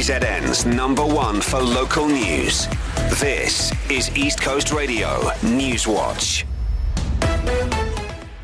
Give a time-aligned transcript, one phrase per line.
[0.00, 2.66] KZN's number one for local news.
[3.20, 6.46] This is East Coast Radio News Watch.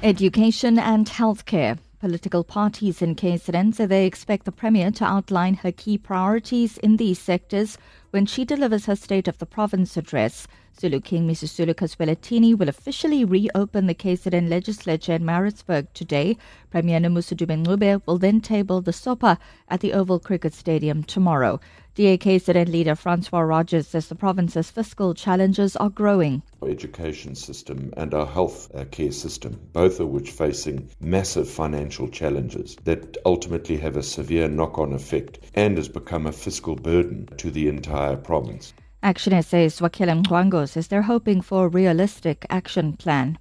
[0.03, 1.79] Education and healthcare.
[1.99, 6.99] Political parties in KZN say they expect the Premier to outline her key priorities in
[6.99, 7.79] these sectors
[8.11, 10.47] when she delivers her State of the Province address.
[10.79, 16.37] Zulu King Misuzulu kaZwelithini will officially reopen the KZN legislature in Maritzburg today.
[16.71, 19.39] Premier Nomusa Dube will then table the SOPA
[19.71, 21.59] at the Oval Cricket Stadium tomorrow.
[21.97, 26.43] DA-KZN leader Francois Rodgers says the province's fiscal challenges are growing.
[26.61, 32.07] Our education system and our health uh, care system, both of which facing massive financial
[32.09, 37.51] challenges that ultimately have a severe knock-on effect and has become a fiscal burden to
[37.51, 38.75] the entire province.
[39.03, 43.39] Action SA's Zwakele Mncwango says they're hoping for a realistic action plan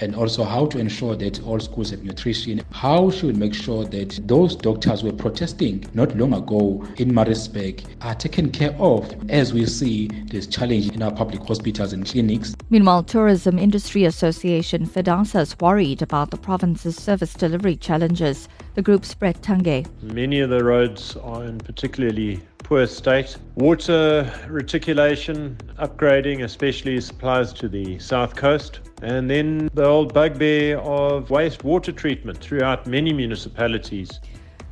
[0.00, 2.62] and also how to ensure that all schools have nutrition.
[2.70, 7.82] How should we make sure that those doctors were protesting not long ago in Maritzburg
[8.02, 12.54] are taken care of as we see this challenge in our public hospitals and clinics.
[12.70, 18.48] Meanwhile, Tourism Industry Association FEDHASA is worried about the province's service delivery challenges.
[18.74, 19.86] The group's Brett Tungay.
[20.02, 23.34] Many of the roads are in particularly poor state.
[23.54, 28.80] Water reticulation, upgrading, especially supplies to the south coast.
[29.00, 34.20] And then the old bugbear of wastewater treatment throughout many municipalities.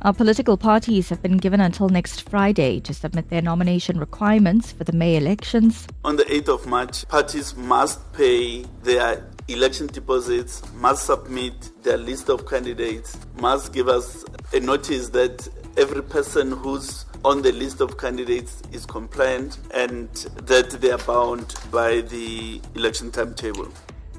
[0.03, 4.83] Our political parties have been given until next Friday to submit their nomination requirements for
[4.83, 5.87] the May elections.
[6.05, 12.29] On the 8th of March, parties must pay their election deposits, must submit their list
[12.29, 14.23] of candidates, must give us
[14.53, 20.09] a notice that every person who's on the list of candidates is compliant and
[20.43, 23.67] that they are bound by the election timetable.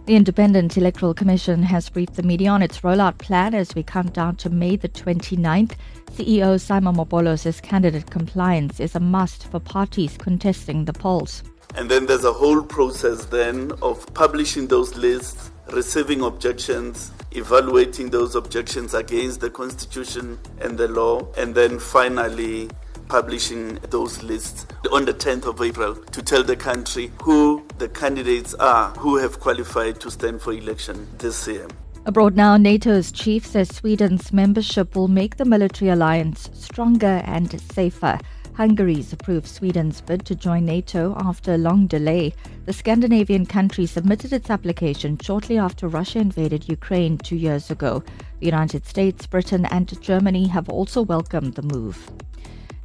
[0.05, 4.11] The Independent Electoral Commission has briefed the media on its rollout plan as we come
[4.11, 5.73] down to May the 29th.
[6.17, 11.43] CEO Sy Mamabolo says candidate compliance is a must for parties contesting the polls.
[11.77, 18.35] And then there's a whole process then of publishing those lists, receiving objections, evaluating those
[18.35, 22.69] objections against the constitution and the law, and then finally
[23.09, 28.55] publishing those lists on the 10th of April to tell the country who the candidates
[28.55, 31.67] are who have qualified to stand for election this year.
[32.07, 38.19] Abroad now, NATO's chief says Sweden's membership will make the military alliance stronger and safer.
[38.55, 42.35] Hungary's approved Sweden's bid to join NATO after a long delay.
[42.65, 48.03] The Scandinavian country submitted its application shortly after Russia invaded Ukraine two years ago.
[48.41, 52.11] The United States, Britain, and Germany have also welcomed the move.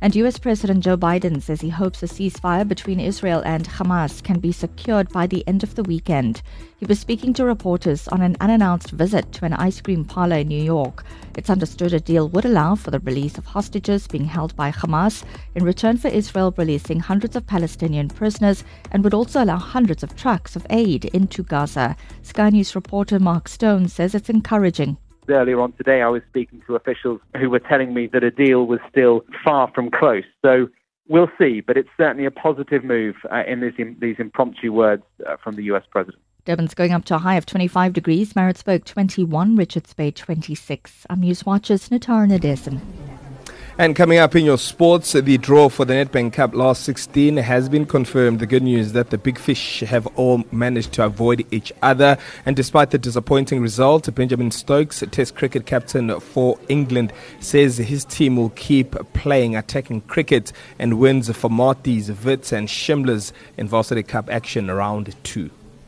[0.03, 4.37] And US President Joe Biden says he hopes a ceasefire between Israel and Hamas can
[4.37, 6.41] be secured by the end of the weekend.
[6.77, 10.49] He was speaking to reporters on an unannounced visit to an ice cream parlor in
[10.49, 11.05] New York.
[11.37, 15.23] It's understood a deal would allow for the release of hostages being held by Hamas
[15.55, 20.17] in return for Israel releasing hundreds of Palestinian prisoners and would also allow hundreds of
[20.17, 21.95] trucks of aid into Gaza.
[22.23, 24.97] Sky News reporter Mark Stone says it's encouraging.
[25.29, 28.65] Earlier on today, I was speaking to officials who were telling me that a deal
[28.65, 30.23] was still far from close.
[30.41, 30.67] So
[31.07, 35.37] we'll see, but it's certainly a positive move uh, in these, these impromptu words uh,
[35.43, 36.21] from the US president.
[36.45, 41.05] Durban's going up to a high of 25 degrees, Maritzburg 21, Richards Bay 26.
[41.09, 42.81] I'm News Watchers Natara Nadesan.
[43.75, 47.69] And coming up in your sports, the draw for the Nedbank Cup last 16 has
[47.69, 48.37] been confirmed.
[48.37, 52.19] The good news is that the big fish have all managed to avoid each other.
[52.45, 58.35] And despite the disappointing result, Benjamin Stokes, Test cricket captain for England, says his team
[58.35, 64.29] will keep playing attacking cricket and wins for Maties, Wits, and Shimlas in Varsity Cup
[64.29, 65.49] action round two.